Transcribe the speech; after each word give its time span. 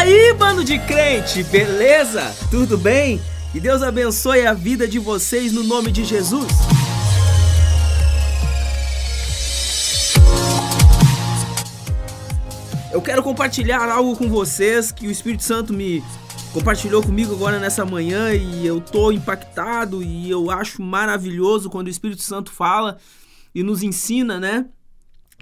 aí, 0.00 0.32
bando 0.32 0.64
de 0.64 0.78
crente, 0.78 1.42
beleza? 1.44 2.34
Tudo 2.50 2.78
bem? 2.78 3.20
Que 3.52 3.60
Deus 3.60 3.82
abençoe 3.82 4.46
a 4.46 4.54
vida 4.54 4.88
de 4.88 4.98
vocês 4.98 5.52
no 5.52 5.62
nome 5.62 5.92
de 5.92 6.04
Jesus. 6.04 6.46
Eu 12.90 13.02
quero 13.02 13.22
compartilhar 13.22 13.90
algo 13.90 14.16
com 14.16 14.28
vocês 14.28 14.90
que 14.90 15.06
o 15.06 15.10
Espírito 15.10 15.42
Santo 15.42 15.74
me 15.74 16.02
compartilhou 16.54 17.02
comigo 17.02 17.34
agora 17.34 17.58
nessa 17.58 17.84
manhã 17.84 18.32
e 18.32 18.66
eu 18.66 18.80
tô 18.80 19.12
impactado 19.12 20.02
e 20.02 20.30
eu 20.30 20.50
acho 20.50 20.80
maravilhoso 20.80 21.68
quando 21.68 21.88
o 21.88 21.90
Espírito 21.90 22.22
Santo 22.22 22.50
fala 22.50 22.96
e 23.54 23.62
nos 23.62 23.82
ensina, 23.82 24.40
né? 24.40 24.64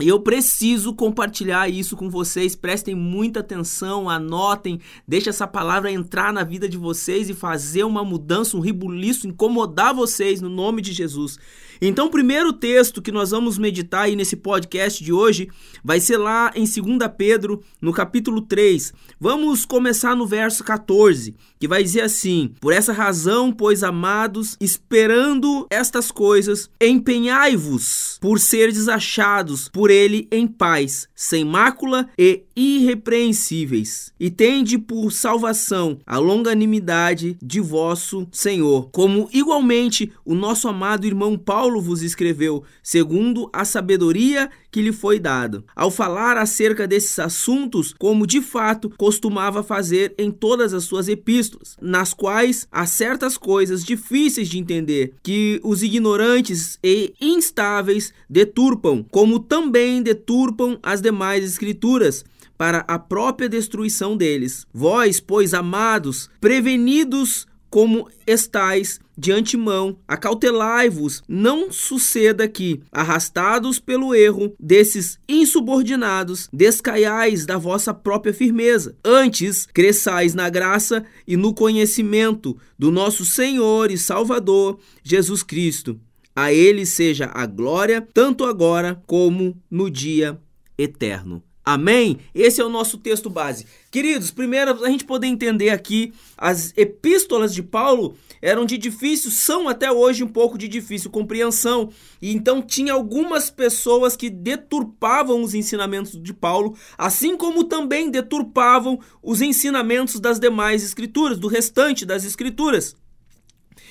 E 0.01 0.07
eu 0.07 0.21
preciso 0.21 0.95
compartilhar 0.95 1.69
isso 1.69 1.97
com 1.97 2.09
vocês. 2.09 2.55
Prestem 2.55 2.95
muita 2.95 3.41
atenção, 3.41 4.09
anotem, 4.09 4.81
deixe 5.07 5.29
essa 5.29 5.47
palavra 5.47 5.91
entrar 5.91 6.33
na 6.33 6.45
vida 6.45 6.69
de 6.69 6.77
vocês 6.77 7.29
e 7.29 7.35
fazer 7.35 7.83
uma 7.83 8.05
mudança, 8.05 8.57
um 8.57 8.61
ribuliço, 8.61 9.27
incomodar 9.27 9.93
vocês 9.93 10.41
no 10.41 10.49
nome 10.49 10.83
de 10.83 10.93
Jesus. 10.93 11.39
Então, 11.81 12.07
o 12.07 12.11
primeiro 12.11 12.53
texto 12.53 13.01
que 13.01 13.13
nós 13.13 13.31
vamos 13.31 13.57
meditar 13.57 14.03
aí 14.03 14.17
nesse 14.17 14.37
podcast 14.37 15.03
de 15.03 15.13
hoje 15.13 15.49
vai 15.85 16.01
ser 16.01 16.17
lá 16.17 16.51
em 16.55 16.65
2 16.65 16.99
Pedro, 17.17 17.63
no 17.81 17.93
capítulo 17.93 18.43
3. 18.43 18.93
Vamos 19.21 19.65
começar 19.65 20.17
no 20.17 20.27
verso 20.27 20.65
14, 20.65 21.37
que 21.59 21.69
vai 21.69 21.83
dizer 21.83 22.01
assim: 22.01 22.53
Por 22.61 22.73
essa 22.73 22.93
razão, 22.93 23.53
pois 23.53 23.85
amados, 23.85 24.57
esperando 24.61 25.67
estas 25.71 26.11
coisas, 26.11 26.69
empenhai-vos 26.81 28.19
por 28.21 28.41
seres 28.41 28.89
achados 28.89 29.69
por 29.69 29.91
ele 29.91 30.27
em 30.33 30.47
paz, 30.47 31.09
sem 31.15 31.45
mácula 31.45 32.09
e 32.19 32.43
irrepreensíveis, 32.57 34.13
e 34.19 34.31
tende 34.31 34.79
por 34.79 35.13
salvação 35.13 35.99
a 36.05 36.19
longanimidade 36.19 37.37
de 37.41 37.61
vosso 37.61 38.27
Senhor, 38.33 38.89
como 38.91 39.29
igualmente 39.33 40.13
o 40.25 40.35
nosso 40.35 40.67
amado 40.69 41.07
irmão 41.07 41.39
Paulo 41.39 41.68
Paulo 41.69 41.83
vos 41.83 42.01
escreveu, 42.01 42.65
segundo 42.83 43.51
a 43.53 43.63
sabedoria 43.63 44.51
que 44.71 44.81
lhe 44.81 44.91
foi 44.91 45.19
dada, 45.21 45.63
ao 45.77 45.91
falar 45.91 46.39
acerca 46.39 46.87
desses 46.89 47.19
assuntos, 47.19 47.95
como 47.99 48.27
de 48.27 48.41
fato 48.41 48.91
costumava 48.97 49.63
fazer 49.63 50.15
em 50.17 50.31
todas 50.31 50.73
as 50.73 50.85
suas 50.85 51.09
epístolas, 51.09 51.77
nas 51.79 52.15
quais 52.15 52.67
há 52.73 52.87
certas 52.87 53.37
coisas 53.37 53.85
difíceis 53.85 54.49
de 54.49 54.59
entender, 54.59 55.13
que 55.23 55.61
os 55.63 55.83
ignorantes 55.83 56.79
e 56.83 57.13
instáveis 57.21 58.15
deturpam, 58.31 59.05
como 59.11 59.39
também 59.39 60.03
deturpam 60.03 60.79
as 60.83 61.03
demais 61.03 61.45
escrituras 61.45 62.25
para 62.57 62.83
a 62.89 62.99
própria 62.99 63.49
destruição 63.49 64.17
deles. 64.17 64.67
Vós, 64.73 65.21
pois, 65.21 65.53
amados, 65.53 66.31
prevenidos 66.41 67.47
como 67.71 68.09
estais 68.27 69.01
de 69.17 69.33
antemão, 69.33 69.99
acautelai-vos, 70.07 71.23
não 71.29 71.73
suceda 71.73 72.47
que, 72.47 72.81
arrastados 72.93 73.81
pelo 73.81 74.15
erro 74.15 74.55
desses 74.61 75.19
insubordinados, 75.29 76.49
descaiais 76.53 77.45
da 77.45 77.59
vossa 77.59 77.93
própria 77.93 78.33
firmeza. 78.33 78.97
Antes, 79.05 79.67
cresçais 79.67 80.35
na 80.35 80.49
graça 80.49 81.05
e 81.27 81.37
no 81.37 81.53
conhecimento 81.53 82.57
do 82.79 82.93
nosso 82.93 83.25
Senhor 83.25 83.91
e 83.91 83.99
Salvador, 83.99 84.79
Jesus 85.03 85.43
Cristo. 85.43 85.99
A 86.35 86.53
ele 86.53 86.87
seja 86.87 87.29
a 87.35 87.45
glória, 87.45 88.07
tanto 88.15 88.45
agora 88.45 89.03
como 89.05 89.61
no 89.69 89.91
dia 89.91 90.39
eterno. 90.79 91.43
Amém? 91.69 92.19
Esse 92.35 92.63
é 92.63 92.65
o 92.65 92.71
nosso 92.71 92.97
texto 92.97 93.29
base. 93.29 93.67
Queridos, 93.91 94.31
primeiro 94.31 94.83
a 94.83 94.89
gente 94.89 95.05
poder 95.05 95.27
entender 95.27 95.69
aqui, 95.69 96.15
as 96.35 96.73
epístolas 96.79 97.53
de 97.53 97.63
Paulo 97.63 98.17
eram 98.41 98.65
de 98.65 98.79
difícil, 98.79 99.31
são 99.31 99.69
até 99.69 99.93
hoje 99.93 100.25
um 100.25 100.29
pouco 100.29 100.57
de 100.57 100.67
difícil 100.67 101.11
compreensão. 101.11 101.91
E 102.23 102.33
então 102.33 102.63
tinha 102.63 102.95
algumas 102.95 103.51
pessoas 103.51 104.17
que 104.17 104.31
deturpavam 104.31 105.43
os 105.43 105.53
ensinamentos 105.53 106.19
de 106.19 106.33
Paulo, 106.33 106.75
assim 106.97 107.37
como 107.37 107.65
também 107.65 108.11
deturpavam 108.11 108.99
os 109.23 109.43
ensinamentos 109.43 110.19
das 110.19 110.41
demais 110.41 110.83
escrituras, 110.83 111.39
do 111.39 111.49
restante 111.49 112.07
das 112.07 112.25
escrituras. 112.25 112.97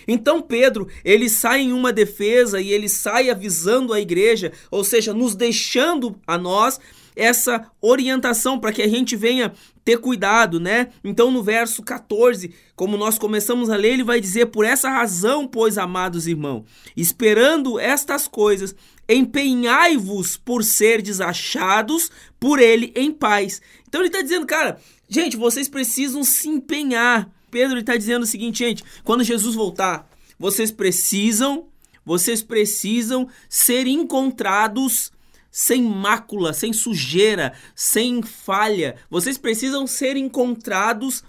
Então 0.07 0.41
Pedro, 0.41 0.87
ele 1.05 1.29
sai 1.29 1.61
em 1.61 1.73
uma 1.73 1.93
defesa 1.93 2.59
e 2.59 2.71
ele 2.71 2.89
sai 2.89 3.29
avisando 3.29 3.93
a 3.93 3.99
igreja, 3.99 4.51
ou 4.71 4.83
seja, 4.83 5.13
nos 5.13 5.35
deixando 5.35 6.19
a 6.25 6.39
nós 6.39 6.79
essa 7.17 7.69
orientação 7.81 8.59
para 8.59 8.71
que 8.71 8.81
a 8.81 8.87
gente 8.87 9.15
venha 9.15 9.51
ter 9.83 9.97
cuidado, 9.97 10.59
né? 10.59 10.89
Então 11.03 11.31
no 11.31 11.41
verso 11.41 11.81
14, 11.81 12.53
como 12.75 12.95
nós 12.95 13.17
começamos 13.17 13.69
a 13.69 13.75
ler, 13.75 13.93
ele 13.93 14.03
vai 14.03 14.21
dizer: 14.21 14.47
"Por 14.47 14.63
essa 14.63 14.89
razão, 14.89 15.47
pois, 15.47 15.77
amados 15.77 16.27
irmãos, 16.27 16.63
esperando 16.95 17.79
estas 17.79 18.27
coisas, 18.27 18.75
empenhai-vos 19.09 20.37
por 20.37 20.63
ser 20.63 21.01
desachados 21.01 22.11
por 22.39 22.59
ele 22.59 22.93
em 22.95 23.11
paz". 23.11 23.61
Então 23.87 24.01
ele 24.01 24.09
está 24.09 24.21
dizendo, 24.21 24.45
cara, 24.45 24.79
gente, 25.09 25.35
vocês 25.35 25.67
precisam 25.67 26.23
se 26.23 26.47
empenhar. 26.47 27.29
Pedro 27.49 27.79
está 27.79 27.95
dizendo 27.95 28.23
o 28.23 28.27
seguinte, 28.27 28.59
gente, 28.59 28.83
quando 29.03 29.23
Jesus 29.23 29.55
voltar, 29.55 30.07
vocês 30.37 30.69
precisam, 30.69 31.67
vocês 32.05 32.43
precisam 32.43 33.27
ser 33.49 33.87
encontrados 33.87 35.11
sem 35.57 35.81
mácula, 35.81 36.53
sem 36.53 36.71
sujeira, 36.71 37.51
sem 37.73 38.21
falha. 38.21 38.95
Vocês 39.09 39.39
precisam 39.39 39.87
ser 39.87 40.15
encontrados, 40.15 41.23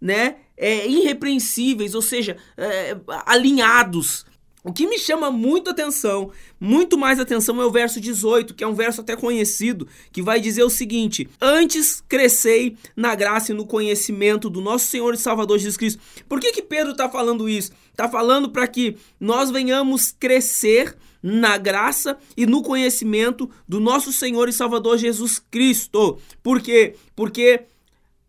né, 0.00 0.36
é, 0.56 0.88
irrepreensíveis, 0.88 1.94
ou 1.94 2.00
seja, 2.00 2.38
é, 2.56 2.96
alinhados. 3.26 4.24
O 4.64 4.72
que 4.72 4.86
me 4.86 4.98
chama 4.98 5.30
muito 5.30 5.68
atenção, 5.68 6.30
muito 6.58 6.96
mais 6.96 7.20
atenção, 7.20 7.60
é 7.60 7.66
o 7.66 7.70
verso 7.70 8.00
18, 8.00 8.54
que 8.54 8.64
é 8.64 8.66
um 8.66 8.72
verso 8.72 9.02
até 9.02 9.14
conhecido, 9.14 9.86
que 10.10 10.22
vai 10.22 10.40
dizer 10.40 10.62
o 10.62 10.70
seguinte: 10.70 11.28
Antes 11.38 12.02
crescei 12.08 12.78
na 12.96 13.14
graça 13.14 13.52
e 13.52 13.54
no 13.54 13.66
conhecimento 13.66 14.48
do 14.48 14.62
nosso 14.62 14.86
Senhor 14.86 15.12
e 15.12 15.18
Salvador 15.18 15.58
Jesus 15.58 15.76
Cristo. 15.76 16.00
Por 16.26 16.40
que, 16.40 16.52
que 16.52 16.62
Pedro 16.62 16.92
está 16.92 17.06
falando 17.06 17.50
isso? 17.50 17.70
Está 17.90 18.08
falando 18.08 18.48
para 18.48 18.66
que 18.66 18.96
nós 19.20 19.50
venhamos 19.50 20.10
crescer 20.18 20.96
na 21.26 21.56
graça 21.56 22.18
e 22.36 22.44
no 22.44 22.62
conhecimento 22.62 23.48
do 23.66 23.80
nosso 23.80 24.12
Senhor 24.12 24.46
e 24.46 24.52
Salvador 24.52 24.98
Jesus 24.98 25.38
Cristo. 25.38 26.18
Por 26.42 26.60
quê? 26.60 26.96
Porque 27.16 27.62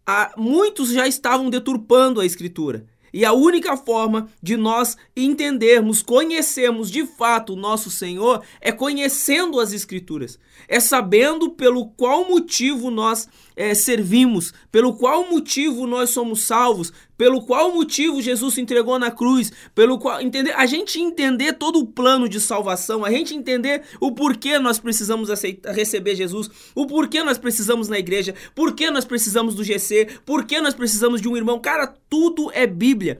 há, 0.08 0.32
muitos 0.38 0.92
já 0.92 1.06
estavam 1.06 1.50
deturpando 1.50 2.22
a 2.22 2.26
Escritura. 2.26 2.86
E 3.14 3.24
a 3.26 3.34
única 3.34 3.76
forma 3.76 4.30
de 4.42 4.56
nós 4.56 4.98
entendermos, 5.16 6.02
conhecermos 6.02 6.90
de 6.92 7.06
fato 7.06 7.54
o 7.54 7.56
nosso 7.58 7.90
Senhor 7.90 8.42
é 8.60 8.72
conhecendo 8.72 9.60
as 9.60 9.74
Escrituras, 9.74 10.40
é 10.68 10.80
sabendo 10.80 11.50
pelo 11.50 11.88
qual 11.92 12.28
motivo 12.30 12.92
nós 12.92 13.28
é, 13.56 13.74
servimos, 13.74 14.54
pelo 14.72 14.96
qual 14.96 15.30
motivo 15.30 15.88
nós 15.88 16.10
somos 16.10 16.44
salvos, 16.44 16.92
pelo 17.18 17.42
qual 17.42 17.74
motivo 17.74 18.22
Jesus 18.22 18.56
se 18.56 18.62
entregou 18.62 19.00
na 19.00 19.12
cruz, 19.12 19.52
pelo 19.74 19.98
qual 19.98 20.22
entender, 20.22 20.52
a 20.52 20.66
gente 20.66 21.00
entender 21.00 21.54
todo 21.54 21.80
o 21.80 21.86
plano 21.86 22.28
de 22.28 22.40
salvação, 22.40 23.06
a 23.06 23.12
gente 23.12 23.36
entender 23.36 23.84
o 24.00 24.12
porquê 24.12 24.60
nós 24.60 24.80
precisamos 24.80 25.30
aceitar, 25.30 25.74
receber 25.74 26.16
Jesus, 26.16 26.50
o 26.74 26.86
porquê 26.86 27.24
nós 27.24 27.38
precisamos 27.38 27.88
na 27.88 28.00
igreja, 28.00 28.36
porquê 28.54 28.90
nós 28.90 29.06
precisamos 29.06 29.56
do 29.56 29.64
GC, 29.64 30.08
porquê 30.26 30.60
nós 30.62 30.74
precisamos 30.74 31.22
de 31.22 31.28
um 31.28 31.38
irmão, 31.38 31.60
cara, 31.60 31.94
tudo 32.10 32.52
é 32.54 32.68
Bíblia. 32.68 33.20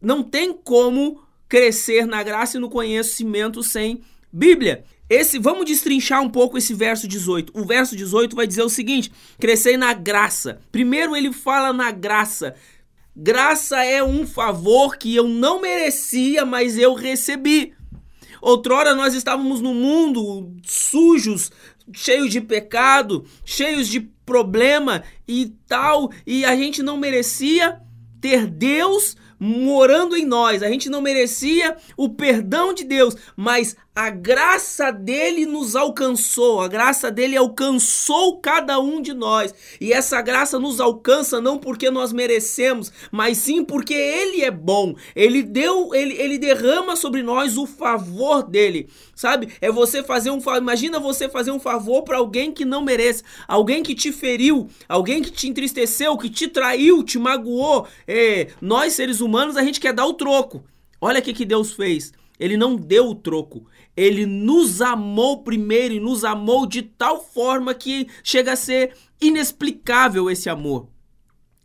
Não 0.00 0.22
tem 0.22 0.52
como 0.52 1.20
crescer 1.48 2.06
na 2.06 2.22
graça 2.22 2.56
e 2.56 2.60
no 2.60 2.68
conhecimento 2.68 3.62
sem 3.62 4.00
Bíblia. 4.32 4.84
Esse, 5.08 5.38
vamos 5.38 5.66
destrinchar 5.66 6.20
um 6.20 6.28
pouco 6.28 6.58
esse 6.58 6.74
verso 6.74 7.06
18. 7.06 7.52
O 7.54 7.64
verso 7.64 7.94
18 7.94 8.34
vai 8.34 8.46
dizer 8.46 8.62
o 8.62 8.68
seguinte: 8.68 9.12
crescei 9.38 9.76
na 9.76 9.92
graça. 9.92 10.60
Primeiro 10.72 11.14
ele 11.14 11.32
fala 11.32 11.72
na 11.72 11.92
graça. 11.92 12.54
Graça 13.18 13.82
é 13.82 14.04
um 14.04 14.26
favor 14.26 14.98
que 14.98 15.16
eu 15.16 15.26
não 15.26 15.58
merecia, 15.58 16.44
mas 16.44 16.76
eu 16.76 16.92
recebi. 16.92 17.72
Outrora 18.42 18.94
nós 18.94 19.14
estávamos 19.14 19.62
no 19.62 19.72
mundo 19.72 20.52
sujos, 20.62 21.50
cheios 21.94 22.30
de 22.30 22.42
pecado, 22.42 23.24
cheios 23.42 23.88
de 23.88 24.00
problema 24.00 25.02
e 25.26 25.54
tal, 25.66 26.10
e 26.26 26.44
a 26.44 26.54
gente 26.54 26.82
não 26.82 26.98
merecia 26.98 27.80
ter 28.20 28.46
Deus 28.46 29.16
morando 29.40 30.14
em 30.14 30.26
nós. 30.26 30.62
A 30.62 30.68
gente 30.68 30.90
não 30.90 31.00
merecia 31.00 31.74
o 31.96 32.10
perdão 32.10 32.74
de 32.74 32.84
Deus, 32.84 33.16
mas 33.34 33.76
a 33.96 34.10
graça 34.10 34.90
dele 34.90 35.46
nos 35.46 35.74
alcançou, 35.74 36.60
a 36.60 36.68
graça 36.68 37.10
dele 37.10 37.34
alcançou 37.34 38.38
cada 38.42 38.78
um 38.78 39.00
de 39.00 39.14
nós. 39.14 39.54
E 39.80 39.90
essa 39.90 40.20
graça 40.20 40.58
nos 40.58 40.80
alcança 40.82 41.40
não 41.40 41.56
porque 41.56 41.90
nós 41.90 42.12
merecemos, 42.12 42.92
mas 43.10 43.38
sim 43.38 43.64
porque 43.64 43.94
ele 43.94 44.44
é 44.44 44.50
bom. 44.50 44.94
Ele 45.14 45.42
deu, 45.42 45.94
ele, 45.94 46.12
ele 46.20 46.36
derrama 46.36 46.94
sobre 46.94 47.22
nós 47.22 47.56
o 47.56 47.66
favor 47.66 48.42
dele. 48.42 48.86
Sabe? 49.14 49.48
É 49.62 49.72
você 49.72 50.02
fazer 50.02 50.30
um 50.30 50.42
imagina 50.58 51.00
você 51.00 51.26
fazer 51.26 51.50
um 51.50 51.58
favor 51.58 52.02
para 52.02 52.18
alguém 52.18 52.52
que 52.52 52.66
não 52.66 52.84
merece, 52.84 53.22
alguém 53.48 53.82
que 53.82 53.94
te 53.94 54.12
feriu, 54.12 54.68
alguém 54.86 55.22
que 55.22 55.30
te 55.30 55.48
entristeceu, 55.48 56.18
que 56.18 56.28
te 56.28 56.48
traiu, 56.48 57.02
te 57.02 57.18
magoou. 57.18 57.88
É, 58.06 58.48
nós 58.60 58.92
seres 58.92 59.22
humanos 59.22 59.56
a 59.56 59.64
gente 59.64 59.80
quer 59.80 59.94
dar 59.94 60.04
o 60.04 60.12
troco. 60.12 60.62
Olha 61.00 61.20
o 61.20 61.22
que 61.22 61.32
que 61.32 61.46
Deus 61.46 61.72
fez. 61.72 62.12
Ele 62.38 62.56
não 62.56 62.76
deu 62.76 63.08
o 63.08 63.14
troco. 63.14 63.66
Ele 63.96 64.26
nos 64.26 64.82
amou 64.82 65.42
primeiro 65.42 65.94
e 65.94 66.00
nos 66.00 66.24
amou 66.24 66.66
de 66.66 66.82
tal 66.82 67.22
forma 67.22 67.74
que 67.74 68.06
chega 68.22 68.52
a 68.52 68.56
ser 68.56 68.94
inexplicável 69.20 70.30
esse 70.30 70.50
amor. 70.50 70.88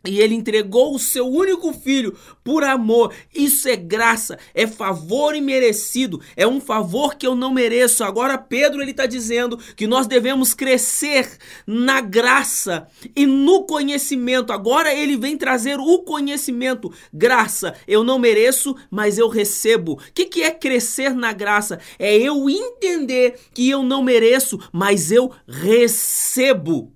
E 0.04 0.20
ele 0.20 0.34
entregou 0.34 0.94
o 0.94 0.98
seu 0.98 1.26
único 1.26 1.72
filho 1.72 2.16
por 2.42 2.64
amor. 2.64 3.14
Isso 3.34 3.68
é 3.68 3.76
graça, 3.76 4.38
é 4.52 4.66
favor 4.66 5.36
imerecido, 5.36 6.20
é 6.36 6.46
um 6.46 6.60
favor 6.60 7.14
que 7.14 7.26
eu 7.26 7.34
não 7.36 7.52
mereço. 7.52 8.02
Agora 8.02 8.36
Pedro 8.36 8.82
ele 8.82 8.90
está 8.90 9.06
dizendo 9.06 9.56
que 9.76 9.86
nós 9.86 10.06
devemos 10.06 10.54
crescer 10.54 11.38
na 11.66 12.00
graça 12.00 12.88
e 13.14 13.26
no 13.26 13.64
conhecimento. 13.64 14.52
Agora 14.52 14.92
ele 14.92 15.16
vem 15.16 15.36
trazer 15.36 15.78
o 15.78 16.00
conhecimento, 16.00 16.92
graça. 17.12 17.74
Eu 17.86 18.02
não 18.02 18.18
mereço, 18.18 18.74
mas 18.90 19.18
eu 19.18 19.28
recebo. 19.28 19.92
O 19.92 19.98
que, 20.12 20.26
que 20.26 20.42
é 20.42 20.50
crescer 20.50 21.14
na 21.14 21.32
graça? 21.32 21.78
É 21.98 22.16
eu 22.16 22.50
entender 22.50 23.38
que 23.54 23.70
eu 23.70 23.82
não 23.82 24.02
mereço, 24.02 24.58
mas 24.72 25.12
eu 25.12 25.30
recebo. 25.46 26.92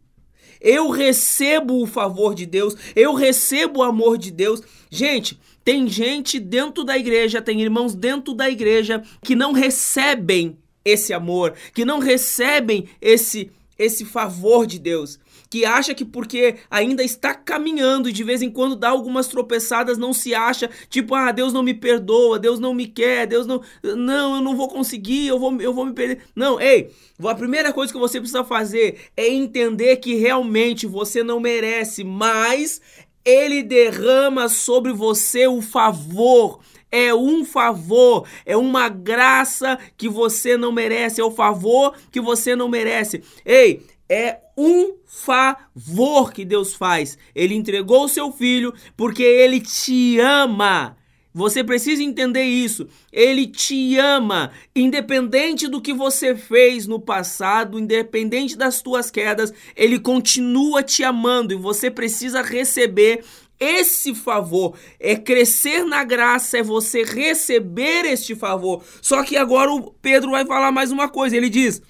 Eu 0.60 0.90
recebo 0.90 1.82
o 1.82 1.86
favor 1.86 2.34
de 2.34 2.46
Deus, 2.46 2.76
eu 2.94 3.14
recebo 3.14 3.80
o 3.80 3.82
amor 3.82 4.18
de 4.18 4.30
Deus. 4.30 4.62
Gente, 4.90 5.38
tem 5.64 5.88
gente 5.88 6.38
dentro 6.38 6.84
da 6.84 6.96
igreja, 6.96 7.42
tem 7.42 7.60
irmãos 7.60 7.94
dentro 7.94 8.34
da 8.34 8.48
igreja 8.48 9.02
que 9.22 9.34
não 9.34 9.52
recebem 9.52 10.56
esse 10.84 11.12
amor, 11.12 11.54
que 11.74 11.84
não 11.84 11.98
recebem 11.98 12.86
esse 13.00 13.50
esse 13.78 14.06
favor 14.06 14.66
de 14.66 14.78
Deus 14.78 15.18
que 15.56 15.64
acha 15.64 15.94
que 15.94 16.04
porque 16.04 16.56
ainda 16.70 17.02
está 17.02 17.32
caminhando 17.32 18.10
e 18.10 18.12
de 18.12 18.22
vez 18.22 18.42
em 18.42 18.50
quando 18.50 18.76
dá 18.76 18.90
algumas 18.90 19.26
tropeçadas, 19.26 19.96
não 19.96 20.12
se 20.12 20.34
acha, 20.34 20.68
tipo, 20.90 21.14
ah, 21.14 21.32
Deus 21.32 21.50
não 21.50 21.62
me 21.62 21.72
perdoa, 21.72 22.38
Deus 22.38 22.60
não 22.60 22.74
me 22.74 22.86
quer, 22.86 23.26
Deus 23.26 23.46
não. 23.46 23.62
Não, 23.82 24.36
eu 24.36 24.42
não 24.42 24.54
vou 24.54 24.68
conseguir, 24.68 25.26
eu 25.26 25.38
vou, 25.38 25.58
eu 25.58 25.72
vou 25.72 25.86
me 25.86 25.94
perder. 25.94 26.24
Não, 26.34 26.60
ei, 26.60 26.90
a 27.24 27.34
primeira 27.34 27.72
coisa 27.72 27.90
que 27.90 27.98
você 27.98 28.18
precisa 28.18 28.44
fazer 28.44 29.08
é 29.16 29.26
entender 29.30 29.96
que 29.96 30.14
realmente 30.16 30.86
você 30.86 31.22
não 31.22 31.40
merece, 31.40 32.04
mas 32.04 32.82
ele 33.24 33.62
derrama 33.62 34.50
sobre 34.50 34.92
você 34.92 35.46
o 35.46 35.62
favor. 35.62 36.60
É 36.92 37.14
um 37.14 37.46
favor, 37.46 38.28
é 38.44 38.58
uma 38.58 38.90
graça 38.90 39.78
que 39.96 40.08
você 40.08 40.54
não 40.58 40.70
merece, 40.70 41.18
é 41.18 41.24
o 41.24 41.30
favor 41.30 41.94
que 42.12 42.20
você 42.20 42.54
não 42.54 42.68
merece. 42.68 43.22
Ei, 43.44 43.82
é 44.06 44.38
um 44.56 44.94
favor 45.04 46.32
que 46.32 46.44
Deus 46.44 46.74
faz. 46.74 47.18
Ele 47.34 47.54
entregou 47.54 48.04
o 48.04 48.08
seu 48.08 48.32
filho 48.32 48.72
porque 48.96 49.22
ele 49.22 49.60
te 49.60 50.18
ama. 50.18 50.96
Você 51.36 51.62
precisa 51.62 52.02
entender 52.02 52.44
isso. 52.44 52.88
Ele 53.12 53.46
te 53.46 53.98
ama, 53.98 54.52
independente 54.74 55.68
do 55.68 55.82
que 55.82 55.92
você 55.92 56.34
fez 56.34 56.86
no 56.86 56.98
passado, 56.98 57.78
independente 57.78 58.56
das 58.56 58.80
tuas 58.80 59.10
quedas, 59.10 59.52
ele 59.76 59.98
continua 59.98 60.82
te 60.82 61.04
amando 61.04 61.52
e 61.52 61.56
você 61.56 61.90
precisa 61.90 62.40
receber 62.40 63.22
esse 63.60 64.14
favor. 64.14 64.78
É 64.98 65.14
crescer 65.14 65.84
na 65.84 66.04
graça, 66.04 66.56
é 66.56 66.62
você 66.62 67.02
receber 67.02 68.06
este 68.06 68.34
favor. 68.34 68.82
Só 69.02 69.22
que 69.22 69.36
agora 69.36 69.70
o 69.70 69.92
Pedro 70.00 70.30
vai 70.30 70.46
falar 70.46 70.72
mais 70.72 70.90
uma 70.90 71.06
coisa. 71.06 71.36
Ele 71.36 71.50
diz: 71.50 71.82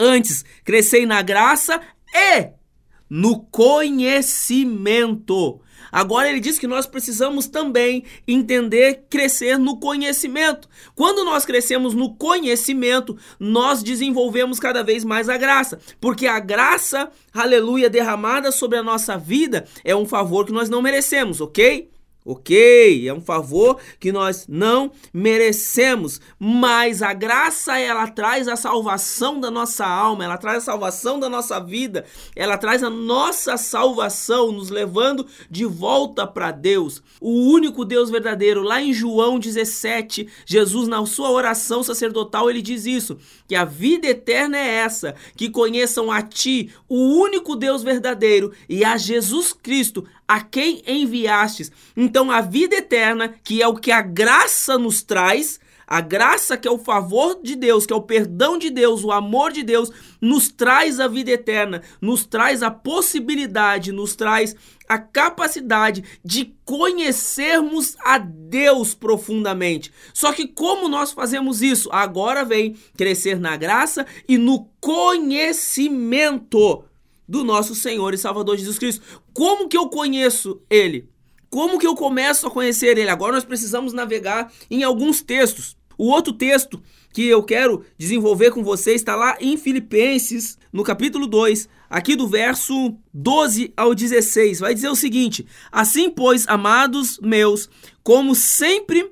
Antes, 0.00 0.44
crescei 0.64 1.04
na 1.04 1.20
graça 1.20 1.78
e 2.14 2.48
no 3.10 3.40
conhecimento. 3.40 5.60
Agora 5.92 6.30
ele 6.30 6.40
diz 6.40 6.58
que 6.58 6.66
nós 6.66 6.86
precisamos 6.86 7.46
também 7.46 8.04
entender 8.26 9.04
crescer 9.10 9.58
no 9.58 9.78
conhecimento. 9.78 10.66
Quando 10.94 11.22
nós 11.22 11.44
crescemos 11.44 11.92
no 11.92 12.14
conhecimento, 12.14 13.14
nós 13.38 13.82
desenvolvemos 13.82 14.58
cada 14.58 14.82
vez 14.82 15.04
mais 15.04 15.28
a 15.28 15.36
graça, 15.36 15.78
porque 16.00 16.26
a 16.26 16.40
graça, 16.40 17.10
aleluia, 17.34 17.90
derramada 17.90 18.50
sobre 18.50 18.78
a 18.78 18.82
nossa 18.82 19.18
vida 19.18 19.66
é 19.84 19.94
um 19.94 20.06
favor 20.06 20.46
que 20.46 20.52
nós 20.52 20.70
não 20.70 20.80
merecemos, 20.80 21.42
ok? 21.42 21.90
Ok, 22.22 23.08
é 23.08 23.14
um 23.14 23.20
favor 23.22 23.78
que 23.98 24.12
nós 24.12 24.46
não 24.46 24.92
merecemos, 25.12 26.20
mas 26.38 27.00
a 27.00 27.14
graça 27.14 27.78
ela 27.78 28.06
traz 28.08 28.46
a 28.46 28.56
salvação 28.56 29.40
da 29.40 29.50
nossa 29.50 29.86
alma, 29.86 30.22
ela 30.22 30.36
traz 30.36 30.58
a 30.58 30.66
salvação 30.66 31.18
da 31.18 31.30
nossa 31.30 31.58
vida, 31.58 32.04
ela 32.36 32.58
traz 32.58 32.82
a 32.82 32.90
nossa 32.90 33.56
salvação, 33.56 34.52
nos 34.52 34.68
levando 34.68 35.26
de 35.50 35.64
volta 35.64 36.26
para 36.26 36.50
Deus, 36.50 37.02
o 37.22 37.30
único 37.50 37.86
Deus 37.86 38.10
verdadeiro. 38.10 38.62
Lá 38.62 38.82
em 38.82 38.92
João 38.92 39.38
17, 39.38 40.28
Jesus, 40.44 40.88
na 40.88 41.04
sua 41.06 41.30
oração 41.30 41.82
sacerdotal, 41.82 42.50
ele 42.50 42.60
diz 42.60 42.84
isso: 42.84 43.16
que 43.48 43.54
a 43.54 43.64
vida 43.64 44.06
eterna 44.06 44.58
é 44.58 44.74
essa, 44.76 45.14
que 45.34 45.48
conheçam 45.48 46.12
a 46.12 46.20
Ti, 46.20 46.70
o 46.86 46.98
único 47.18 47.56
Deus 47.56 47.82
verdadeiro, 47.82 48.52
e 48.68 48.84
a 48.84 48.98
Jesus 48.98 49.54
Cristo, 49.54 50.06
a 50.30 50.40
quem 50.40 50.80
enviastes. 50.86 51.72
Então, 51.96 52.30
a 52.30 52.40
vida 52.40 52.76
eterna, 52.76 53.34
que 53.42 53.60
é 53.60 53.66
o 53.66 53.74
que 53.74 53.90
a 53.90 54.00
graça 54.00 54.78
nos 54.78 55.02
traz, 55.02 55.58
a 55.84 56.00
graça 56.00 56.56
que 56.56 56.68
é 56.68 56.70
o 56.70 56.78
favor 56.78 57.40
de 57.42 57.56
Deus, 57.56 57.84
que 57.84 57.92
é 57.92 57.96
o 57.96 58.02
perdão 58.02 58.56
de 58.56 58.70
Deus, 58.70 59.02
o 59.02 59.10
amor 59.10 59.50
de 59.50 59.64
Deus, 59.64 59.90
nos 60.20 60.48
traz 60.48 61.00
a 61.00 61.08
vida 61.08 61.32
eterna, 61.32 61.82
nos 62.00 62.24
traz 62.24 62.62
a 62.62 62.70
possibilidade, 62.70 63.90
nos 63.90 64.14
traz 64.14 64.54
a 64.88 65.00
capacidade 65.00 66.04
de 66.24 66.54
conhecermos 66.64 67.96
a 67.98 68.16
Deus 68.16 68.94
profundamente. 68.94 69.92
Só 70.14 70.32
que 70.32 70.46
como 70.46 70.88
nós 70.88 71.10
fazemos 71.10 71.60
isso? 71.60 71.88
Agora 71.90 72.44
vem 72.44 72.76
crescer 72.96 73.40
na 73.40 73.56
graça 73.56 74.06
e 74.28 74.38
no 74.38 74.68
conhecimento 74.80 76.84
do 77.30 77.44
nosso 77.44 77.76
Senhor 77.76 78.12
e 78.12 78.18
Salvador 78.18 78.56
Jesus 78.56 78.76
Cristo. 78.76 79.02
Como 79.32 79.68
que 79.68 79.78
eu 79.78 79.88
conheço 79.88 80.60
ele? 80.68 81.08
Como 81.48 81.78
que 81.78 81.86
eu 81.86 81.94
começo 81.94 82.44
a 82.44 82.50
conhecer 82.50 82.98
ele? 82.98 83.08
Agora 83.08 83.34
nós 83.34 83.44
precisamos 83.44 83.92
navegar 83.92 84.52
em 84.68 84.82
alguns 84.82 85.22
textos. 85.22 85.76
O 85.96 86.08
outro 86.08 86.32
texto 86.32 86.82
que 87.12 87.24
eu 87.24 87.40
quero 87.44 87.84
desenvolver 87.96 88.50
com 88.50 88.64
você 88.64 88.94
está 88.94 89.14
lá 89.14 89.36
em 89.40 89.56
Filipenses, 89.56 90.58
no 90.72 90.82
capítulo 90.82 91.28
2, 91.28 91.68
aqui 91.88 92.16
do 92.16 92.26
verso 92.26 92.96
12 93.14 93.72
ao 93.76 93.94
16. 93.94 94.58
Vai 94.58 94.74
dizer 94.74 94.88
o 94.88 94.96
seguinte: 94.96 95.46
Assim, 95.70 96.10
pois, 96.10 96.48
amados 96.48 97.20
meus, 97.22 97.70
como 98.02 98.34
sempre 98.34 99.08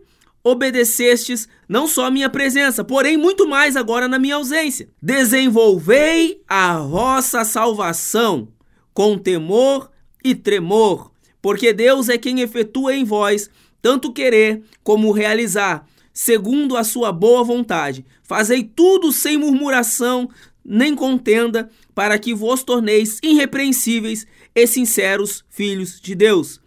obedecestes 0.49 1.49
não 1.69 1.87
só 1.87 2.07
a 2.07 2.11
minha 2.11 2.29
presença, 2.29 2.83
porém 2.83 3.17
muito 3.17 3.47
mais 3.47 3.77
agora 3.77 4.09
na 4.09 4.19
minha 4.19 4.37
ausência. 4.37 4.89
Desenvolvei 5.01 6.43
a 6.49 6.79
vossa 6.79 7.45
salvação 7.45 8.49
com 8.93 9.17
temor 9.19 9.91
e 10.25 10.35
tremor, 10.35 11.13
porque 11.41 11.73
Deus 11.73 12.09
é 12.09 12.19
quem 12.19 12.41
efetua 12.41 12.95
em 12.95 13.05
vós 13.05 13.51
tanto 13.81 14.13
querer 14.13 14.63
como 14.83 15.13
realizar, 15.13 15.87
segundo 16.13 16.77
a 16.77 16.83
sua 16.83 17.13
boa 17.13 17.45
vontade. 17.45 18.05
Fazei 18.25 18.65
tudo 18.65 19.13
sem 19.13 19.37
murmuração 19.37 20.29
nem 20.65 20.95
contenda, 20.95 21.71
para 21.95 22.19
que 22.19 22.35
vos 22.35 22.63
torneis 22.63 23.19
irrepreensíveis 23.23 24.27
e 24.55 24.67
sinceros 24.67 25.45
filhos 25.49 26.01
de 26.01 26.15
Deus, 26.15 26.61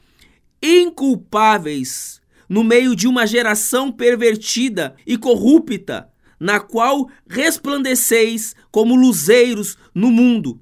inculpáveis 0.62 2.21
no 2.52 2.66
meio 2.66 2.98
de 2.98 3.08
uma 3.08 3.26
geração 3.26 3.90
pervertida 3.90 4.94
e 5.08 5.18
corrupta, 5.18 6.10
na 6.38 6.60
qual 6.60 7.08
resplandeceis 7.26 8.54
como 8.70 8.94
luzeiros 8.94 9.78
no 9.96 10.12
mundo, 10.12 10.60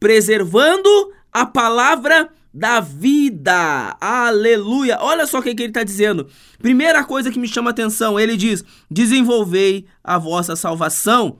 preservando 0.00 0.88
a 1.32 1.46
palavra 1.46 2.28
da 2.52 2.80
vida. 2.80 3.96
Aleluia! 4.00 4.98
Olha 5.00 5.28
só 5.28 5.38
o 5.38 5.42
que, 5.42 5.54
que 5.54 5.62
ele 5.62 5.70
está 5.70 5.84
dizendo. 5.84 6.26
Primeira 6.60 7.04
coisa 7.04 7.30
que 7.30 7.38
me 7.38 7.46
chama 7.46 7.70
atenção, 7.70 8.18
ele 8.18 8.36
diz: 8.36 8.64
desenvolvei 8.90 9.86
a 10.02 10.18
vossa 10.18 10.56
salvação 10.56 11.38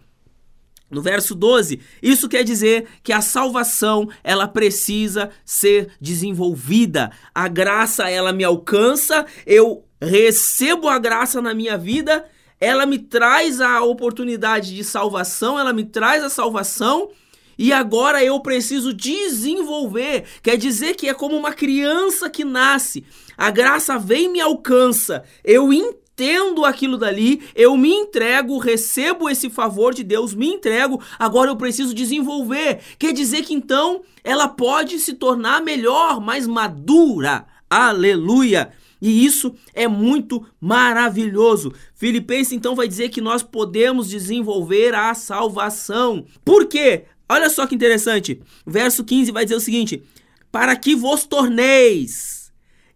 no 0.90 1.02
verso 1.02 1.34
12, 1.34 1.80
isso 2.02 2.28
quer 2.28 2.42
dizer 2.42 2.86
que 3.02 3.12
a 3.12 3.20
salvação, 3.20 4.08
ela 4.24 4.48
precisa 4.48 5.30
ser 5.44 5.90
desenvolvida. 6.00 7.10
A 7.34 7.46
graça, 7.46 8.08
ela 8.08 8.32
me 8.32 8.42
alcança, 8.42 9.26
eu 9.44 9.84
recebo 10.00 10.88
a 10.88 10.98
graça 10.98 11.40
na 11.40 11.54
minha 11.54 11.76
vida, 11.76 12.24
ela 12.60 12.86
me 12.86 12.98
traz 12.98 13.60
a 13.60 13.82
oportunidade 13.82 14.74
de 14.74 14.82
salvação, 14.82 15.58
ela 15.58 15.72
me 15.72 15.84
traz 15.84 16.24
a 16.24 16.30
salvação 16.30 17.10
e 17.58 17.72
agora 17.72 18.24
eu 18.24 18.38
preciso 18.40 18.94
desenvolver. 18.94 20.24
Quer 20.42 20.56
dizer 20.56 20.94
que 20.94 21.08
é 21.08 21.14
como 21.14 21.36
uma 21.36 21.52
criança 21.52 22.30
que 22.30 22.44
nasce. 22.44 23.04
A 23.36 23.50
graça 23.50 23.98
vem 23.98 24.26
e 24.26 24.28
me 24.28 24.40
alcança. 24.40 25.24
Eu 25.44 25.72
entendo 25.72 26.64
aquilo 26.64 26.96
dali, 26.96 27.42
eu 27.54 27.76
me 27.76 27.90
entrego, 27.90 28.58
recebo 28.58 29.28
esse 29.28 29.50
favor 29.50 29.94
de 29.94 30.02
Deus, 30.02 30.34
me 30.34 30.48
entrego, 30.48 31.00
agora 31.16 31.50
eu 31.50 31.56
preciso 31.56 31.94
desenvolver. 31.94 32.80
Quer 32.98 33.12
dizer 33.12 33.42
que 33.42 33.54
então 33.54 34.02
ela 34.24 34.48
pode 34.48 34.98
se 34.98 35.14
tornar 35.14 35.62
melhor, 35.62 36.20
mais 36.20 36.46
madura. 36.46 37.46
Aleluia! 37.70 38.72
E 39.00 39.24
isso 39.24 39.54
é 39.72 39.86
muito 39.86 40.44
maravilhoso. 40.60 41.72
Filipenses 41.94 42.52
então 42.52 42.74
vai 42.74 42.88
dizer 42.88 43.08
que 43.10 43.20
nós 43.20 43.42
podemos 43.42 44.08
desenvolver 44.08 44.94
a 44.94 45.14
salvação. 45.14 46.24
Por 46.44 46.66
quê? 46.66 47.04
Olha 47.28 47.48
só 47.48 47.66
que 47.66 47.74
interessante. 47.74 48.40
Verso 48.66 49.04
15 49.04 49.30
vai 49.30 49.44
dizer 49.44 49.56
o 49.56 49.60
seguinte: 49.60 50.02
Para 50.50 50.74
que 50.74 50.96
vos 50.96 51.24
torneis 51.24 52.38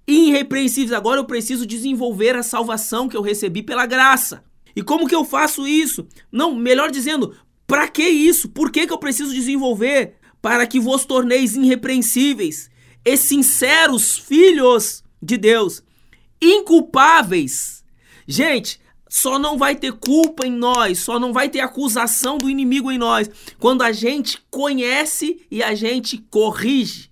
irrepreensíveis. 0.06 0.92
Agora 0.92 1.21
eu 1.21 1.25
preciso 1.25 1.66
desenvolver 1.66 2.37
a 2.37 2.42
salvação 2.42 3.09
que 3.09 3.16
eu 3.16 3.23
recebi 3.23 3.62
pela 3.62 3.87
graça. 3.87 4.44
E 4.75 4.82
como 4.82 5.06
que 5.06 5.14
eu 5.14 5.25
faço 5.25 5.66
isso? 5.66 6.06
Não, 6.30 6.54
melhor 6.54 6.90
dizendo, 6.90 7.35
para 7.66 7.88
que 7.88 8.02
isso? 8.02 8.49
Por 8.49 8.71
que, 8.71 8.87
que 8.87 8.92
eu 8.92 8.99
preciso 8.99 9.32
desenvolver? 9.32 10.14
Para 10.40 10.66
que 10.66 10.80
vos 10.80 11.04
torneis 11.04 11.54
irrepreensíveis 11.54 12.71
e 13.04 13.16
sinceros 13.16 14.18
filhos 14.18 15.04
de 15.21 15.37
Deus, 15.37 15.82
inculpáveis. 16.43 17.85
Gente, 18.27 18.81
só 19.09 19.39
não 19.39 19.59
vai 19.59 19.77
ter 19.77 19.93
culpa 19.93 20.47
em 20.47 20.51
nós, 20.51 20.99
só 21.01 21.19
não 21.19 21.33
vai 21.33 21.49
ter 21.49 21.61
acusação 21.61 22.39
do 22.39 22.51
inimigo 22.51 22.91
em 22.91 22.99
nós 22.99 23.31
quando 23.59 23.83
a 23.83 23.93
gente 23.93 24.43
conhece 24.51 25.47
e 25.51 25.63
a 25.63 25.75
gente 25.75 26.19
corrige. 26.31 27.12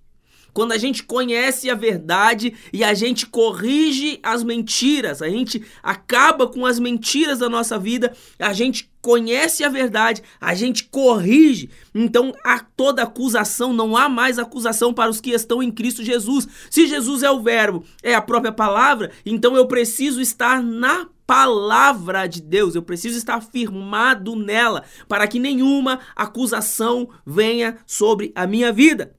Quando 0.52 0.72
a 0.72 0.78
gente 0.78 1.02
conhece 1.02 1.70
a 1.70 1.74
verdade 1.74 2.54
e 2.72 2.82
a 2.82 2.94
gente 2.94 3.26
corrige 3.26 4.18
as 4.22 4.42
mentiras, 4.42 5.22
a 5.22 5.28
gente 5.28 5.64
acaba 5.82 6.46
com 6.46 6.66
as 6.66 6.78
mentiras 6.78 7.38
da 7.38 7.48
nossa 7.48 7.78
vida, 7.78 8.12
a 8.38 8.52
gente 8.52 8.90
conhece 9.00 9.64
a 9.64 9.68
verdade, 9.68 10.22
a 10.40 10.54
gente 10.54 10.84
corrige. 10.84 11.70
Então, 11.94 12.32
a 12.44 12.58
toda 12.58 13.02
acusação, 13.02 13.72
não 13.72 13.96
há 13.96 14.08
mais 14.08 14.38
acusação 14.38 14.92
para 14.92 15.10
os 15.10 15.20
que 15.20 15.30
estão 15.30 15.62
em 15.62 15.70
Cristo 15.70 16.04
Jesus. 16.04 16.46
Se 16.70 16.86
Jesus 16.86 17.22
é 17.22 17.30
o 17.30 17.42
Verbo, 17.42 17.84
é 18.02 18.14
a 18.14 18.20
própria 18.20 18.52
palavra, 18.52 19.10
então 19.24 19.56
eu 19.56 19.66
preciso 19.66 20.20
estar 20.20 20.62
na 20.62 21.08
palavra 21.26 22.26
de 22.26 22.42
Deus, 22.42 22.74
eu 22.74 22.82
preciso 22.82 23.16
estar 23.16 23.40
firmado 23.40 24.34
nela 24.34 24.82
para 25.06 25.28
que 25.28 25.38
nenhuma 25.38 26.00
acusação 26.16 27.08
venha 27.24 27.78
sobre 27.86 28.32
a 28.34 28.48
minha 28.48 28.72
vida. 28.72 29.14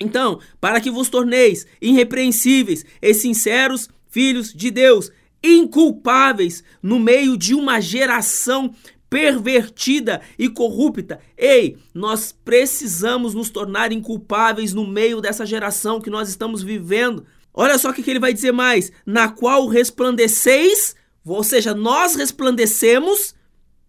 Então, 0.00 0.40
para 0.60 0.80
que 0.80 0.90
vos 0.90 1.08
torneis 1.08 1.66
irrepreensíveis 1.80 2.84
e 3.00 3.14
sinceros 3.14 3.88
filhos 4.08 4.52
de 4.52 4.70
Deus, 4.70 5.10
inculpáveis 5.42 6.64
no 6.82 6.98
meio 6.98 7.36
de 7.36 7.54
uma 7.54 7.80
geração 7.80 8.74
pervertida 9.08 10.20
e 10.38 10.48
corrupta. 10.48 11.20
Ei, 11.36 11.76
nós 11.92 12.32
precisamos 12.44 13.34
nos 13.34 13.50
tornar 13.50 13.92
inculpáveis 13.92 14.72
no 14.72 14.86
meio 14.86 15.20
dessa 15.20 15.46
geração 15.46 16.00
que 16.00 16.10
nós 16.10 16.28
estamos 16.28 16.62
vivendo. 16.62 17.24
Olha 17.52 17.78
só 17.78 17.90
o 17.90 17.92
que 17.92 18.08
ele 18.10 18.18
vai 18.18 18.32
dizer 18.32 18.52
mais: 18.52 18.90
na 19.06 19.28
qual 19.28 19.68
resplandeceis 19.68 20.96
ou 21.26 21.42
seja, 21.42 21.74
nós 21.74 22.14
resplandecemos, 22.14 23.34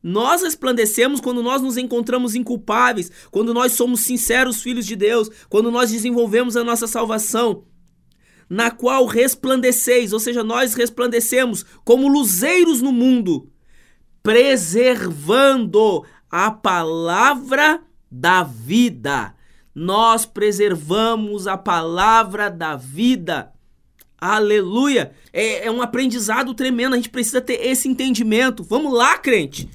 nós 0.07 0.43
resplandecemos 0.43 1.19
quando 1.19 1.41
nós 1.41 1.63
nos 1.63 1.77
encontramos 1.77 2.35
inculpáveis, 2.35 3.11
quando 3.31 3.55
nós 3.55 3.71
somos 3.71 4.01
sinceros 4.01 4.61
filhos 4.61 4.85
de 4.85 4.95
Deus, 4.95 5.31
quando 5.49 5.71
nós 5.71 5.89
desenvolvemos 5.89 6.55
a 6.55 6.63
nossa 6.63 6.85
salvação, 6.85 7.63
na 8.47 8.69
qual 8.69 9.07
resplandeceis, 9.07 10.13
ou 10.13 10.19
seja, 10.19 10.43
nós 10.43 10.75
resplandecemos 10.75 11.65
como 11.83 12.07
luzeiros 12.07 12.83
no 12.83 12.91
mundo, 12.91 13.51
preservando 14.21 16.05
a 16.29 16.51
palavra 16.51 17.81
da 18.11 18.43
vida. 18.43 19.33
Nós 19.73 20.23
preservamos 20.23 21.47
a 21.47 21.57
palavra 21.57 22.51
da 22.51 22.75
vida. 22.75 23.51
Aleluia! 24.19 25.13
É, 25.33 25.65
é 25.65 25.71
um 25.71 25.81
aprendizado 25.81 26.53
tremendo, 26.53 26.93
a 26.93 26.97
gente 26.97 27.09
precisa 27.09 27.41
ter 27.41 27.65
esse 27.65 27.89
entendimento. 27.89 28.63
Vamos 28.63 28.93
lá, 28.93 29.17
crente! 29.17 29.67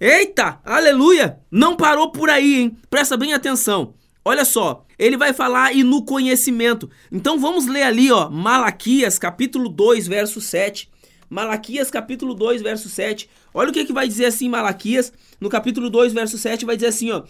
Eita! 0.00 0.60
Aleluia! 0.64 1.40
Não 1.50 1.76
parou 1.76 2.12
por 2.12 2.30
aí, 2.30 2.60
hein? 2.60 2.76
Presta 2.88 3.16
bem 3.16 3.32
atenção. 3.32 3.94
Olha 4.24 4.44
só, 4.44 4.86
ele 4.96 5.16
vai 5.16 5.32
falar 5.32 5.74
e 5.74 5.82
no 5.82 6.04
conhecimento. 6.04 6.88
Então 7.10 7.36
vamos 7.36 7.66
ler 7.66 7.82
ali, 7.82 8.12
ó, 8.12 8.30
Malaquias, 8.30 9.18
capítulo 9.18 9.68
2, 9.68 10.06
verso 10.06 10.40
7. 10.40 10.88
Malaquias, 11.28 11.90
capítulo 11.90 12.32
2, 12.32 12.62
verso 12.62 12.88
7. 12.88 13.28
Olha 13.52 13.70
o 13.70 13.72
que, 13.72 13.84
que 13.84 13.92
vai 13.92 14.06
dizer 14.06 14.26
assim, 14.26 14.48
Malaquias, 14.48 15.12
no 15.40 15.48
capítulo 15.48 15.90
2, 15.90 16.12
verso 16.12 16.38
7, 16.38 16.64
vai 16.64 16.76
dizer 16.76 16.88
assim, 16.88 17.10
ó. 17.10 17.24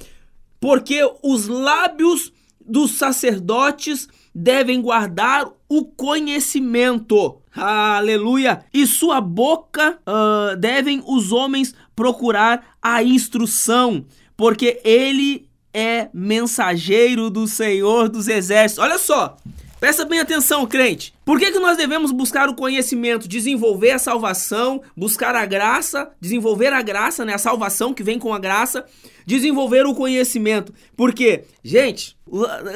Porque 0.60 1.00
os 1.22 1.48
lábios 1.48 2.32
dos 2.60 2.98
sacerdotes 2.98 4.08
devem 4.34 4.82
guardar 4.82 5.50
o 5.68 5.84
conhecimento. 5.84 7.40
Aleluia! 7.54 8.64
E 8.72 8.87
sua 8.87 9.20
boca 9.20 9.98
uh, 10.06 10.56
devem 10.56 11.02
os 11.06 11.32
homens 11.32 11.75
procurar 11.99 12.76
a 12.81 13.02
instrução, 13.02 14.07
porque 14.37 14.81
ele 14.85 15.49
é 15.75 16.09
mensageiro 16.14 17.28
do 17.28 17.49
Senhor 17.49 18.09
dos 18.09 18.28
Exércitos. 18.28 18.85
Olha 18.85 18.99
só, 18.99 19.37
Presta 19.81 20.05
bem 20.05 20.19
atenção, 20.19 20.67
crente. 20.67 21.14
Por 21.25 21.38
que, 21.38 21.52
que 21.52 21.59
nós 21.61 21.76
devemos 21.76 22.11
buscar 22.11 22.49
o 22.49 22.55
conhecimento, 22.55 23.28
desenvolver 23.28 23.93
a 23.93 23.99
salvação, 23.99 24.83
buscar 24.97 25.37
a 25.37 25.47
graça, 25.47 26.11
desenvolver 26.21 26.73
a 26.73 26.83
graça, 26.83 27.25
né? 27.25 27.35
A 27.35 27.38
salvação 27.38 27.95
que 27.95 28.02
vem 28.02 28.19
com 28.19 28.35
a 28.35 28.40
graça, 28.40 28.85
desenvolver 29.28 29.85
o 29.85 29.94
conhecimento. 29.94 30.73
Porque, 30.97 31.44
gente, 31.62 32.16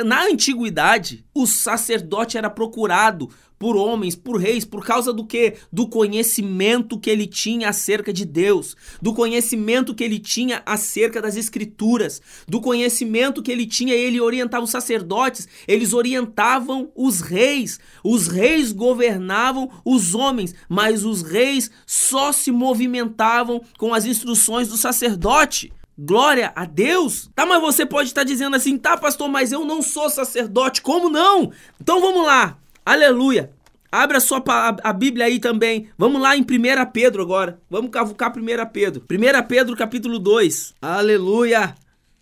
na 0.05 0.27
antiguidade, 0.27 1.25
o 1.35 1.47
sacerdote 1.47 2.37
era 2.37 2.51
procurado 2.51 3.31
por 3.59 3.75
homens, 3.75 4.15
por 4.15 4.37
reis, 4.37 4.63
por 4.63 4.85
causa 4.85 5.15
do 5.15 5.25
que? 5.25 5.55
Do 5.73 5.89
conhecimento 5.89 6.99
que 6.99 7.09
ele 7.09 7.27
tinha 7.27 7.71
acerca 7.71 8.13
de 8.13 8.27
Deus, 8.27 8.77
do 9.01 9.15
conhecimento 9.15 9.95
que 9.95 10.05
ele 10.05 10.19
tinha 10.19 10.63
acerca 10.67 11.23
das 11.23 11.37
escrituras, 11.37 12.21
do 12.47 12.61
conhecimento 12.61 13.43
que 13.43 13.51
ele 13.51 13.65
tinha, 13.65 13.95
ele 13.95 14.21
orientava 14.21 14.65
os 14.65 14.71
sacerdotes, 14.71 15.49
eles 15.67 15.95
orientavam 15.95 16.93
os 16.95 17.23
reis. 17.23 17.81
Os 18.05 18.29
reis 18.29 18.73
governavam 18.73 19.71
os 19.87 20.15
homens, 20.15 20.55
mas 20.69 21.03
os 21.03 21.23
reis 21.23 21.71
só 21.87 22.31
se 22.31 22.53
movimentavam 22.53 23.63
com 23.79 23.95
as 23.95 24.05
instruções 24.05 24.69
do 24.69 24.77
sacerdote. 24.77 25.73
Glória 26.05 26.53
a 26.57 26.65
Deus. 26.65 27.31
Tá, 27.33 27.47
mas 27.47 27.61
você 27.61 27.87
pode 27.87 28.09
estar 28.09 28.25
dizendo 28.25 28.57
assim, 28.57 28.77
tá, 28.77 28.97
pastor, 28.97 29.29
mas 29.29 29.53
eu 29.53 29.65
não 29.65 29.81
sou 29.81 30.11
sacerdote. 30.11 30.83
Como 30.83 31.09
não? 31.09 31.53
Então 31.81 32.01
vamos 32.01 32.27
lá. 32.27 32.59
Aleluia. 32.85 33.53
Abra 33.91 34.19
sua 34.19 34.43
a 34.83 34.93
Bíblia 34.93 35.27
aí 35.27 35.39
também. 35.39 35.89
Vamos 35.97 36.21
lá 36.21 36.37
em 36.37 36.41
1 36.41 36.45
Pedro 36.93 37.23
agora. 37.23 37.61
Vamos 37.71 37.93
cavucar 37.93 38.33
1 38.37 38.67
Pedro. 38.73 39.05
1 39.09 39.47
Pedro 39.47 39.77
capítulo 39.77 40.19
2. 40.19 40.75
Aleluia. 40.83 41.73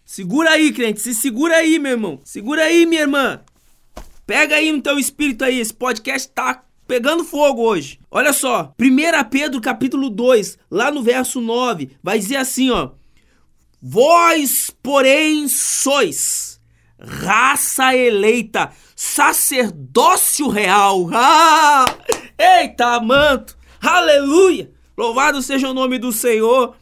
Segura 0.05 0.51
aí, 0.51 0.73
crente. 0.73 1.01
Se 1.01 1.15
segura 1.15 1.57
aí, 1.57 1.79
meu 1.79 1.93
irmão. 1.93 2.21
Segura 2.23 2.65
aí, 2.65 2.85
minha 2.85 3.01
irmã. 3.01 3.41
Pega 4.27 4.57
aí 4.57 4.71
no 4.71 4.83
teu 4.83 4.99
espírito 4.99 5.43
aí. 5.43 5.59
Esse 5.59 5.73
podcast 5.73 6.29
tá 6.29 6.65
pegando 6.87 7.25
fogo 7.25 7.63
hoje. 7.63 7.99
Olha 8.11 8.35
só. 8.35 8.75
1 8.79 9.31
Pedro 9.31 9.59
capítulo 9.59 10.11
2, 10.11 10.59
lá 10.71 10.91
no 10.91 11.03
verso 11.03 11.41
9, 11.41 11.93
vai 12.03 12.19
dizer 12.19 12.37
assim, 12.37 12.71
ó. 12.71 12.91
Vós, 13.83 14.71
porém, 14.83 15.49
sois 15.49 16.51
raça 17.01 17.97
eleita, 17.97 18.71
sacerdócio 18.95 20.49
real. 20.49 21.09
Ah! 21.15 21.85
Eita, 22.39 23.01
manto! 23.01 23.57
Aleluia! 23.81 24.71
Louvado 24.97 25.41
seja 25.43 25.69
o 25.69 25.75
nome 25.75 25.99
do 25.99 26.13
Senhor. 26.13 26.77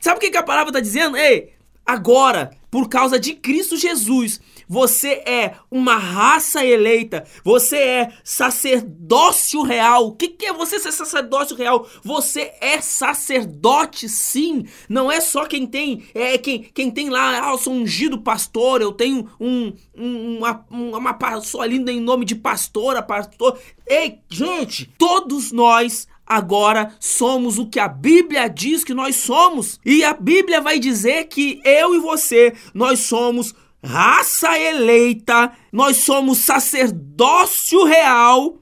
Sabe 0.00 0.18
o 0.18 0.20
que, 0.20 0.30
que 0.30 0.36
a 0.36 0.42
palavra 0.42 0.70
está 0.70 0.80
dizendo? 0.80 1.16
Ei, 1.16 1.52
agora, 1.86 2.50
por 2.70 2.88
causa 2.88 3.18
de 3.18 3.34
Cristo 3.34 3.76
Jesus, 3.76 4.40
você 4.70 5.14
é 5.26 5.54
uma 5.68 5.96
raça 5.96 6.64
eleita, 6.64 7.24
você 7.42 7.76
é 7.76 8.12
sacerdócio 8.22 9.62
real. 9.62 10.06
O 10.06 10.12
que, 10.12 10.28
que 10.28 10.46
é 10.46 10.52
você 10.52 10.78
ser 10.78 10.92
sacerdócio 10.92 11.56
real? 11.56 11.88
Você 12.04 12.52
é 12.60 12.80
sacerdote, 12.80 14.08
sim. 14.08 14.64
Não 14.88 15.10
é 15.10 15.20
só 15.20 15.44
quem 15.44 15.66
tem, 15.66 16.04
é 16.14 16.38
quem, 16.38 16.62
quem 16.62 16.88
tem 16.88 17.10
lá, 17.10 17.48
ah, 17.48 17.50
eu 17.50 17.58
sou 17.58 17.72
ungido 17.72 18.20
pastor, 18.20 18.80
eu 18.80 18.92
tenho 18.92 19.28
um, 19.40 19.72
um 19.92 20.38
uma, 20.38 20.64
uma, 20.70 21.40
sou 21.40 21.62
ali 21.62 21.78
em 21.78 22.00
nome 22.00 22.24
de 22.24 22.36
pastora, 22.36 23.02
pastor. 23.02 23.58
Ei, 23.84 24.20
gente, 24.30 24.88
todos 24.96 25.50
nós 25.50 26.06
agora 26.24 26.94
somos 27.00 27.58
o 27.58 27.66
que 27.66 27.80
a 27.80 27.88
Bíblia 27.88 28.46
diz 28.46 28.84
que 28.84 28.94
nós 28.94 29.16
somos. 29.16 29.80
E 29.84 30.04
a 30.04 30.14
Bíblia 30.14 30.60
vai 30.60 30.78
dizer 30.78 31.24
que 31.24 31.60
eu 31.64 31.92
e 31.92 31.98
você, 31.98 32.54
nós 32.72 33.00
somos 33.00 33.52
raça 33.82 34.58
eleita, 34.58 35.52
nós 35.72 35.98
somos 35.98 36.38
sacerdócio 36.38 37.84
real, 37.84 38.58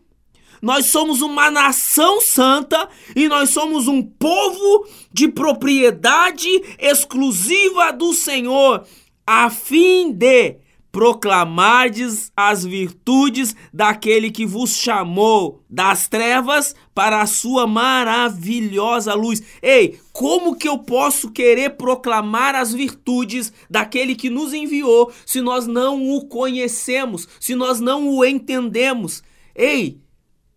nós 0.60 0.86
somos 0.86 1.22
uma 1.22 1.50
nação 1.50 2.20
santa 2.20 2.88
e 3.14 3.28
nós 3.28 3.50
somos 3.50 3.86
um 3.86 4.02
povo 4.02 4.86
de 5.12 5.28
propriedade 5.28 6.48
exclusiva 6.78 7.92
do 7.92 8.12
Senhor, 8.12 8.84
a 9.26 9.50
fim 9.50 10.12
de 10.12 10.56
proclamardes 10.98 12.32
as 12.36 12.64
virtudes 12.64 13.54
daquele 13.72 14.32
que 14.32 14.44
vos 14.44 14.74
chamou 14.76 15.62
das 15.70 16.08
trevas 16.08 16.74
para 16.92 17.22
a 17.22 17.26
sua 17.26 17.68
maravilhosa 17.68 19.14
luz. 19.14 19.40
Ei, 19.62 20.00
como 20.12 20.56
que 20.56 20.68
eu 20.68 20.76
posso 20.76 21.30
querer 21.30 21.76
proclamar 21.76 22.56
as 22.56 22.72
virtudes 22.72 23.52
daquele 23.70 24.16
que 24.16 24.28
nos 24.28 24.52
enviou 24.52 25.12
se 25.24 25.40
nós 25.40 25.68
não 25.68 26.16
o 26.16 26.26
conhecemos, 26.26 27.28
se 27.38 27.54
nós 27.54 27.78
não 27.78 28.08
o 28.08 28.24
entendemos? 28.24 29.22
Ei, 29.54 30.00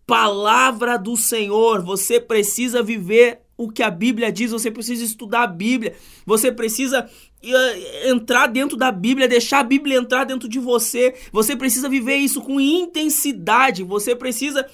palavra 0.04 0.98
do 0.98 1.16
Senhor, 1.16 1.84
você 1.84 2.18
precisa 2.18 2.82
viver 2.82 3.42
o 3.64 3.72
que 3.72 3.82
a 3.82 3.90
Bíblia 3.90 4.32
diz, 4.32 4.50
você 4.50 4.70
precisa 4.70 5.04
estudar 5.04 5.42
a 5.42 5.46
Bíblia, 5.46 5.94
você 6.24 6.50
precisa 6.50 7.08
eh, 7.42 8.10
entrar 8.10 8.46
dentro 8.46 8.76
da 8.76 8.92
Bíblia, 8.92 9.28
deixar 9.28 9.60
a 9.60 9.64
Bíblia 9.64 9.98
entrar 9.98 10.24
dentro 10.24 10.48
de 10.48 10.58
você. 10.58 11.14
Você 11.32 11.56
precisa 11.56 11.88
viver 11.88 12.16
isso 12.16 12.40
com 12.40 12.60
intensidade, 12.60 13.82
você 13.82 14.14
precisa 14.14 14.66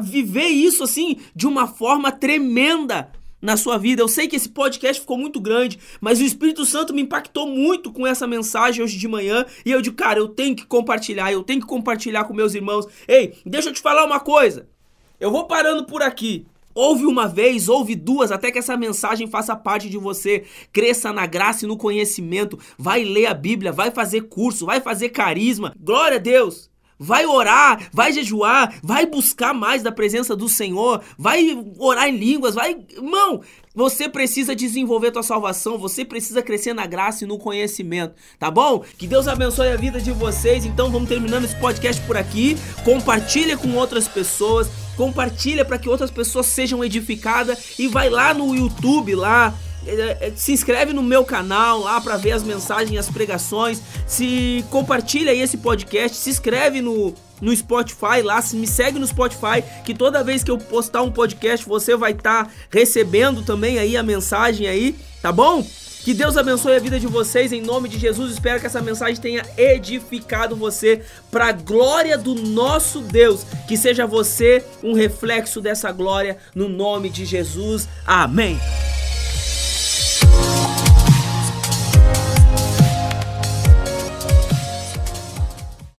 viver 0.00 0.48
isso 0.48 0.82
assim 0.82 1.18
de 1.34 1.46
uma 1.46 1.66
forma 1.66 2.10
tremenda 2.10 3.10
na 3.42 3.56
sua 3.56 3.76
vida. 3.76 4.00
Eu 4.00 4.08
sei 4.08 4.28
que 4.28 4.36
esse 4.36 4.48
podcast 4.48 5.00
ficou 5.00 5.18
muito 5.18 5.40
grande, 5.40 5.78
mas 6.00 6.20
o 6.20 6.24
Espírito 6.24 6.64
Santo 6.64 6.94
me 6.94 7.02
impactou 7.02 7.46
muito 7.46 7.92
com 7.92 8.06
essa 8.06 8.26
mensagem 8.26 8.82
hoje 8.82 8.96
de 8.96 9.08
manhã 9.08 9.44
e 9.66 9.72
eu 9.72 9.82
digo, 9.82 9.96
cara, 9.96 10.20
eu 10.20 10.28
tenho 10.28 10.54
que 10.54 10.64
compartilhar, 10.64 11.32
eu 11.32 11.42
tenho 11.42 11.60
que 11.60 11.66
compartilhar 11.66 12.24
com 12.24 12.32
meus 12.32 12.54
irmãos. 12.54 12.86
Ei, 13.08 13.36
deixa 13.44 13.68
eu 13.68 13.72
te 13.72 13.80
falar 13.80 14.04
uma 14.04 14.20
coisa. 14.20 14.68
Eu 15.18 15.30
vou 15.30 15.46
parando 15.46 15.84
por 15.84 16.02
aqui. 16.02 16.46
Ouve 16.74 17.04
uma 17.04 17.28
vez, 17.28 17.68
ouve 17.68 17.94
duas, 17.94 18.32
até 18.32 18.50
que 18.50 18.58
essa 18.58 18.76
mensagem 18.76 19.26
faça 19.26 19.54
parte 19.54 19.88
de 19.88 19.98
você. 19.98 20.44
Cresça 20.72 21.12
na 21.12 21.26
graça 21.26 21.64
e 21.64 21.68
no 21.68 21.76
conhecimento. 21.76 22.58
Vai 22.78 23.04
ler 23.04 23.26
a 23.26 23.34
Bíblia, 23.34 23.72
vai 23.72 23.90
fazer 23.90 24.22
curso, 24.22 24.66
vai 24.66 24.80
fazer 24.80 25.10
carisma. 25.10 25.74
Glória 25.78 26.16
a 26.16 26.20
Deus! 26.20 26.70
Vai 27.04 27.26
orar, 27.26 27.88
vai 27.92 28.12
jejuar, 28.12 28.78
vai 28.80 29.06
buscar 29.06 29.52
mais 29.52 29.82
da 29.82 29.90
presença 29.90 30.36
do 30.36 30.48
Senhor, 30.48 31.02
vai 31.18 31.48
orar 31.76 32.08
em 32.08 32.16
línguas, 32.16 32.54
vai. 32.54 32.76
Irmão, 32.90 33.42
você 33.74 34.08
precisa 34.08 34.54
desenvolver 34.54 35.10
tua 35.10 35.22
salvação, 35.22 35.78
você 35.78 36.04
precisa 36.04 36.42
crescer 36.42 36.74
na 36.74 36.86
graça 36.86 37.24
e 37.24 37.26
no 37.26 37.38
conhecimento, 37.38 38.14
tá 38.38 38.50
bom? 38.50 38.84
Que 38.98 39.06
Deus 39.06 39.28
abençoe 39.28 39.68
a 39.68 39.76
vida 39.76 40.00
de 40.00 40.12
vocês. 40.12 40.64
Então 40.64 40.90
vamos 40.90 41.08
terminando 41.08 41.44
esse 41.44 41.56
podcast 41.56 42.02
por 42.06 42.16
aqui. 42.16 42.56
Compartilha 42.84 43.56
com 43.56 43.74
outras 43.74 44.06
pessoas 44.08 44.68
compartilha 44.96 45.64
para 45.64 45.78
que 45.78 45.88
outras 45.88 46.10
pessoas 46.10 46.44
sejam 46.46 46.84
edificadas 46.84 47.78
e 47.78 47.88
vai 47.88 48.10
lá 48.10 48.34
no 48.34 48.54
YouTube 48.54 49.14
lá 49.14 49.54
é, 49.86 50.28
é, 50.28 50.32
se 50.36 50.52
inscreve 50.52 50.92
no 50.92 51.02
meu 51.02 51.24
canal 51.24 51.80
lá 51.80 52.00
para 52.00 52.16
ver 52.16 52.32
as 52.32 52.42
mensagens, 52.42 52.98
as 52.98 53.10
pregações. 53.10 53.80
Se 54.06 54.64
compartilha 54.70 55.32
aí 55.32 55.40
esse 55.40 55.56
podcast, 55.56 56.16
se 56.16 56.30
inscreve 56.30 56.80
no, 56.80 57.12
no 57.42 57.54
Spotify 57.54 58.22
lá, 58.22 58.40
se 58.40 58.56
me 58.56 58.66
segue 58.66 58.98
no 58.98 59.06
Spotify, 59.06 59.62
que 59.84 59.92
toda 59.92 60.24
vez 60.24 60.42
que 60.42 60.50
eu 60.50 60.56
postar 60.56 61.02
um 61.02 61.10
podcast 61.10 61.66
você 61.66 61.96
vai 61.96 62.12
estar 62.12 62.46
tá 62.46 62.50
recebendo 62.70 63.42
também 63.42 63.78
aí 63.78 63.96
a 63.96 64.02
mensagem 64.02 64.66
aí, 64.68 64.96
tá 65.20 65.30
bom? 65.30 65.62
Que 66.04 66.12
Deus 66.12 66.36
abençoe 66.36 66.74
a 66.74 66.80
vida 66.80 66.98
de 66.98 67.06
vocês 67.06 67.52
em 67.52 67.60
nome 67.60 67.88
de 67.88 67.96
Jesus. 67.96 68.32
Espero 68.32 68.58
que 68.58 68.66
essa 68.66 68.82
mensagem 68.82 69.20
tenha 69.20 69.44
edificado 69.56 70.56
você 70.56 71.02
para 71.30 71.46
a 71.46 71.52
glória 71.52 72.18
do 72.18 72.34
nosso 72.34 73.00
Deus. 73.00 73.44
Que 73.68 73.76
seja 73.76 74.04
você 74.04 74.64
um 74.82 74.94
reflexo 74.94 75.60
dessa 75.60 75.92
glória 75.92 76.38
no 76.56 76.68
nome 76.68 77.08
de 77.08 77.24
Jesus. 77.24 77.88
Amém. 78.04 78.58